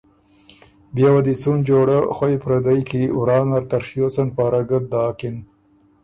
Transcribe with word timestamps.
بيې 0.93 1.09
وه 1.13 1.21
دی 1.25 1.33
څُون 1.41 1.59
جوړۀ 1.69 1.99
خوئ 2.15 2.35
پردئ 2.43 2.79
کی 2.89 3.03
ورا 3.19 3.39
نر 3.49 3.63
ته 3.69 3.77
ڒیوڅن 3.85 4.27
پاره 4.35 4.61
ګۀ 4.69 4.79
داکِن۔ 4.91 5.35